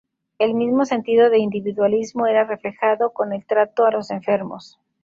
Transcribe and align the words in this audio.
El 0.39 0.55
mismo 0.55 0.83
sentido 0.85 1.29
de 1.29 1.37
individualismo 1.37 2.25
era 2.25 2.43
reflejado 2.43 3.13
con 3.13 3.33
el 3.33 3.45
trato 3.45 3.85
a 3.85 3.91
los 3.91 4.09
enfermos. 4.09 4.79